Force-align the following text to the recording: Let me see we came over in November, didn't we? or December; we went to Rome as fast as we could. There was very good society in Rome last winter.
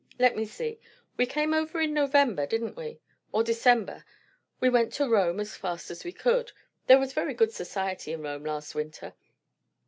Let 0.17 0.35
me 0.35 0.45
see 0.45 0.79
we 1.15 1.27
came 1.27 1.53
over 1.53 1.79
in 1.79 1.93
November, 1.93 2.47
didn't 2.47 2.75
we? 2.75 2.99
or 3.31 3.43
December; 3.43 4.03
we 4.59 4.67
went 4.67 4.91
to 4.93 5.07
Rome 5.07 5.39
as 5.39 5.55
fast 5.55 5.91
as 5.91 6.03
we 6.03 6.11
could. 6.11 6.51
There 6.87 6.97
was 6.97 7.13
very 7.13 7.35
good 7.35 7.51
society 7.53 8.11
in 8.11 8.23
Rome 8.23 8.43
last 8.45 8.73
winter. 8.73 9.13